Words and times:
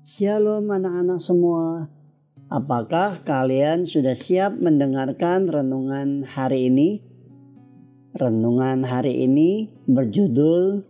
Shalom 0.00 0.72
anak-anak 0.72 1.20
semua. 1.20 1.84
Apakah 2.48 3.20
kalian 3.20 3.84
sudah 3.84 4.16
siap 4.16 4.56
mendengarkan 4.56 5.44
renungan 5.44 6.24
hari 6.24 6.72
ini? 6.72 7.04
Renungan 8.16 8.80
hari 8.80 9.28
ini 9.28 9.68
berjudul 9.84 10.88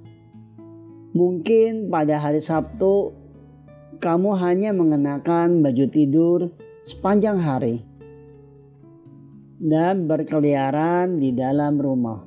Mungkin 1.11 1.91
pada 1.91 2.23
hari 2.23 2.39
Sabtu, 2.39 3.11
kamu 3.99 4.39
hanya 4.39 4.71
mengenakan 4.71 5.59
baju 5.59 5.85
tidur 5.91 6.55
sepanjang 6.87 7.43
hari 7.43 7.83
dan 9.59 10.07
berkeliaran 10.07 11.19
di 11.19 11.35
dalam 11.35 11.83
rumah. 11.83 12.23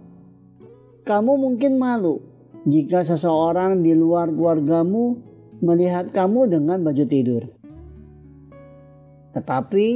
Kamu 1.09 1.33
mungkin 1.41 1.81
malu 1.81 2.30
jika 2.69 3.01
seseorang 3.07 3.81
di 3.81 3.97
luar 3.97 4.29
keluargamu 4.29 5.17
melihat 5.65 6.13
kamu 6.13 6.49
dengan 6.49 6.85
baju 6.85 7.05
tidur. 7.09 7.43
Tetapi 9.33 9.89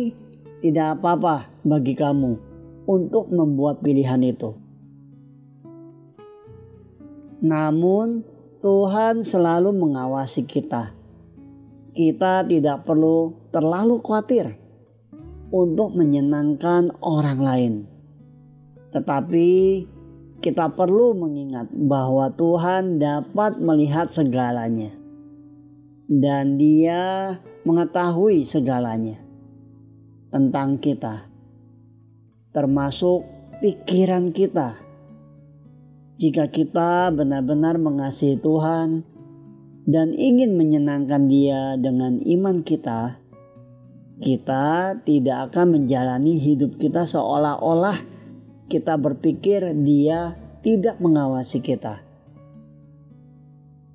tidak 0.65 1.01
apa-apa 1.01 1.51
bagi 1.67 1.93
kamu 1.93 2.41
untuk 2.89 3.29
membuat 3.29 3.85
pilihan 3.85 4.21
itu. 4.25 4.57
Namun 7.45 8.25
Tuhan 8.65 9.29
selalu 9.29 9.77
mengawasi 9.77 10.49
kita. 10.49 10.97
Kita 11.93 12.41
tidak 12.49 12.89
perlu 12.89 13.37
terlalu 13.53 14.01
khawatir 14.01 14.57
untuk 15.53 15.93
menyenangkan 15.93 16.89
orang 17.05 17.41
lain. 17.45 17.75
Tetapi 18.97 19.51
kita 20.45 20.69
perlu 20.77 21.17
mengingat 21.17 21.73
bahwa 21.73 22.29
Tuhan 22.37 23.01
dapat 23.01 23.65
melihat 23.65 24.13
segalanya, 24.13 24.93
dan 26.05 26.61
Dia 26.61 27.33
mengetahui 27.65 28.45
segalanya 28.45 29.25
tentang 30.29 30.77
kita, 30.77 31.25
termasuk 32.53 33.25
pikiran 33.65 34.37
kita. 34.37 34.77
Jika 36.21 36.53
kita 36.53 37.09
benar-benar 37.09 37.81
mengasihi 37.81 38.37
Tuhan 38.37 39.01
dan 39.89 40.13
ingin 40.13 40.61
menyenangkan 40.61 41.25
Dia 41.25 41.81
dengan 41.81 42.21
iman 42.21 42.61
kita, 42.61 43.17
kita 44.21 45.01
tidak 45.09 45.51
akan 45.51 45.81
menjalani 45.81 46.37
hidup 46.37 46.77
kita 46.77 47.09
seolah-olah 47.09 48.14
kita 48.75 48.99
berpikir 48.99 49.63
dia 49.87 50.35
tidak 50.67 50.99
mengawasi 50.99 51.63
kita. 51.63 52.03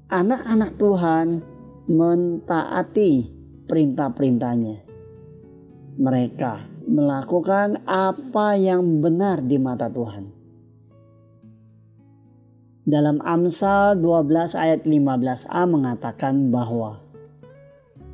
Anak-anak 0.07 0.79
Tuhan 0.79 1.43
mentaati 1.91 3.27
perintah-perintahnya. 3.67 4.87
Mereka 5.99 6.53
melakukan 6.87 7.83
apa 7.83 8.55
yang 8.55 9.03
benar 9.03 9.43
di 9.43 9.59
mata 9.59 9.91
Tuhan. 9.91 10.31
Dalam 12.87 13.19
Amsal 13.19 13.99
12 13.99 14.55
ayat 14.55 14.87
15a 14.87 15.61
mengatakan 15.67 16.49
bahwa 16.49 17.03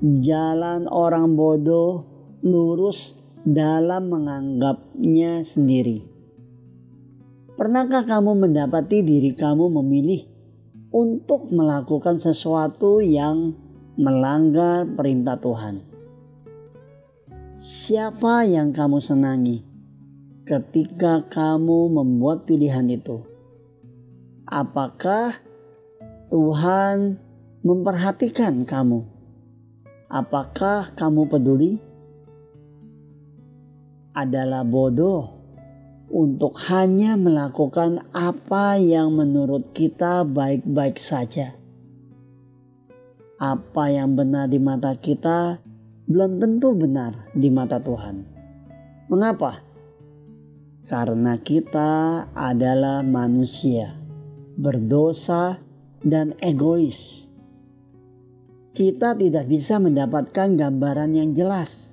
jalan 0.02 0.90
orang 0.90 1.38
bodoh 1.38 2.04
lurus 2.44 3.16
dalam 3.46 4.12
menganggapnya 4.12 5.46
sendiri 5.48 6.15
Pernahkah 7.56 8.04
kamu 8.04 8.36
mendapati 8.36 9.00
diri 9.00 9.32
kamu 9.32 9.80
memilih 9.80 10.28
untuk 10.92 11.48
melakukan 11.56 12.20
sesuatu 12.20 13.00
yang 13.00 13.56
melanggar 13.96 14.84
perintah 14.84 15.40
Tuhan? 15.40 15.80
Siapa 17.56 18.44
yang 18.44 18.76
kamu 18.76 19.00
senangi 19.00 19.64
ketika 20.44 21.24
kamu 21.32 21.96
membuat 21.96 22.44
pilihan 22.44 22.92
itu? 22.92 23.24
Apakah 24.44 25.40
Tuhan 26.28 27.16
memperhatikan 27.64 28.68
kamu? 28.68 29.00
Apakah 30.12 30.92
kamu 30.92 31.22
peduli? 31.32 31.80
Adalah 34.12 34.68
bodoh 34.68 35.45
untuk 36.10 36.54
hanya 36.70 37.18
melakukan 37.18 38.06
apa 38.14 38.78
yang 38.78 39.18
menurut 39.18 39.74
kita 39.74 40.22
baik-baik 40.22 41.02
saja. 41.02 41.58
Apa 43.36 43.92
yang 43.92 44.16
benar 44.16 44.48
di 44.48 44.62
mata 44.62 44.96
kita 44.96 45.60
belum 46.06 46.38
tentu 46.38 46.78
benar 46.78 47.34
di 47.34 47.50
mata 47.50 47.82
Tuhan. 47.82 48.22
Mengapa? 49.10 49.62
Karena 50.86 51.34
kita 51.42 52.26
adalah 52.38 53.02
manusia, 53.02 53.98
berdosa, 54.54 55.58
dan 56.06 56.38
egois. 56.38 57.26
Kita 58.78 59.18
tidak 59.18 59.50
bisa 59.50 59.82
mendapatkan 59.82 60.54
gambaran 60.54 61.18
yang 61.18 61.34
jelas 61.34 61.90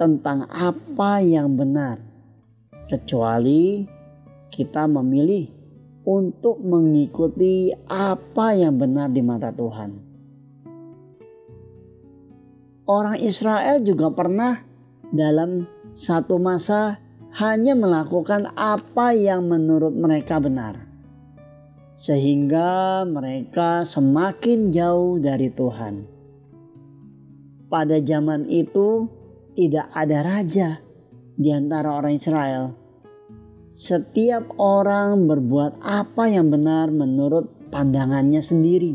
tentang 0.00 0.48
apa 0.48 1.20
yang 1.20 1.52
benar 1.52 2.11
kecuali 2.92 3.88
kita 4.52 4.84
memilih 4.84 5.48
untuk 6.04 6.60
mengikuti 6.60 7.72
apa 7.88 8.52
yang 8.52 8.76
benar 8.76 9.08
di 9.08 9.24
mata 9.24 9.48
Tuhan. 9.48 9.90
Orang 12.84 13.16
Israel 13.24 13.80
juga 13.80 14.12
pernah 14.12 14.60
dalam 15.08 15.64
satu 15.96 16.36
masa 16.36 17.00
hanya 17.40 17.72
melakukan 17.72 18.52
apa 18.52 19.16
yang 19.16 19.48
menurut 19.48 19.96
mereka 19.96 20.36
benar, 20.36 20.76
sehingga 21.96 23.08
mereka 23.08 23.88
semakin 23.88 24.68
jauh 24.68 25.16
dari 25.16 25.48
Tuhan. 25.48 26.04
Pada 27.72 27.96
zaman 28.04 28.52
itu, 28.52 29.08
tidak 29.56 29.88
ada 29.96 30.18
raja 30.20 30.68
di 31.40 31.48
antara 31.48 31.88
orang 31.96 32.20
Israel. 32.20 32.81
Setiap 33.72 34.52
orang 34.60 35.26
berbuat 35.26 35.80
apa 35.80 36.28
yang 36.28 36.52
benar 36.52 36.92
menurut 36.92 37.48
pandangannya 37.72 38.44
sendiri. 38.44 38.94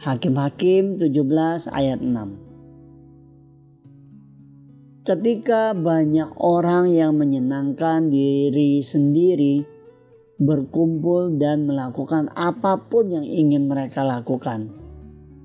Hakim-hakim 0.00 0.96
17 0.96 1.68
ayat 1.72 2.00
6. 2.00 2.46
ketika 5.06 5.70
banyak 5.70 6.34
orang 6.42 6.90
yang 6.90 7.14
menyenangkan 7.14 8.10
diri 8.10 8.82
sendiri 8.82 9.62
berkumpul 10.42 11.38
dan 11.38 11.70
melakukan 11.70 12.26
apa 12.34 12.90
pun 12.90 13.14
yang 13.14 13.22
ingin 13.22 13.70
mereka 13.70 14.02
lakukan, 14.02 14.74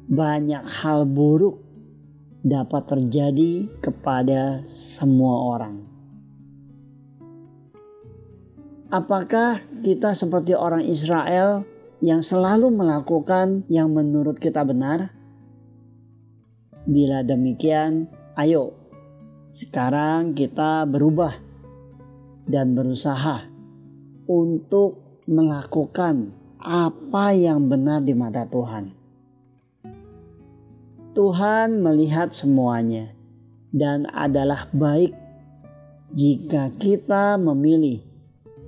banyak 0.10 0.66
hal 0.66 1.06
buruk 1.06 1.62
dapat 2.42 2.90
terjadi 2.90 3.70
kepada 3.86 4.66
semua 4.66 5.54
orang. 5.54 5.91
Apakah 8.92 9.64
kita 9.88 10.12
seperti 10.12 10.52
orang 10.52 10.84
Israel 10.84 11.64
yang 12.04 12.20
selalu 12.20 12.68
melakukan 12.76 13.64
yang 13.72 13.96
menurut 13.96 14.36
kita 14.36 14.68
benar? 14.68 15.16
Bila 16.84 17.24
demikian, 17.24 18.12
ayo 18.36 18.76
sekarang 19.56 20.36
kita 20.36 20.84
berubah 20.84 21.40
dan 22.52 22.76
berusaha 22.76 23.48
untuk 24.28 25.24
melakukan 25.24 26.36
apa 26.60 27.32
yang 27.32 27.72
benar 27.72 28.04
di 28.04 28.12
mata 28.12 28.44
Tuhan. 28.44 28.92
Tuhan 31.16 31.80
melihat 31.80 32.36
semuanya 32.36 33.08
dan 33.72 34.04
adalah 34.12 34.68
baik 34.76 35.16
jika 36.12 36.76
kita 36.76 37.40
memilih 37.40 38.11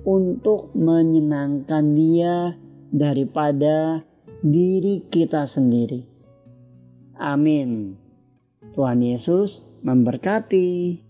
untuk 0.04 0.72
menyenangkan 0.76 1.96
Dia 1.96 2.56
daripada 2.94 4.04
diri 4.44 5.04
kita 5.08 5.48
sendiri. 5.48 6.04
Amin. 7.20 7.96
Tuhan 8.72 9.00
Yesus 9.04 9.64
memberkati. 9.84 11.03